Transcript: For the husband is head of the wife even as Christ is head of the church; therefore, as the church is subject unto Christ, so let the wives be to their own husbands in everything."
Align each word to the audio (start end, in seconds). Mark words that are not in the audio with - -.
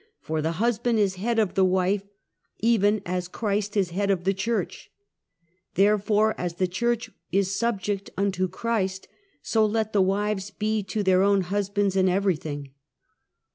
For 0.19 0.41
the 0.41 0.53
husband 0.53 0.97
is 0.97 1.13
head 1.13 1.37
of 1.37 1.53
the 1.53 1.63
wife 1.63 2.01
even 2.57 3.03
as 3.05 3.27
Christ 3.27 3.77
is 3.77 3.91
head 3.91 4.09
of 4.09 4.23
the 4.23 4.33
church; 4.33 4.89
therefore, 5.75 6.33
as 6.39 6.55
the 6.55 6.65
church 6.67 7.11
is 7.31 7.55
subject 7.55 8.09
unto 8.17 8.47
Christ, 8.47 9.07
so 9.43 9.63
let 9.63 9.93
the 9.93 10.01
wives 10.01 10.49
be 10.49 10.81
to 10.85 11.03
their 11.03 11.21
own 11.21 11.41
husbands 11.41 11.95
in 11.95 12.09
everything." 12.09 12.71